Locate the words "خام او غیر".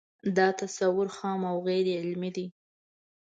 1.17-1.87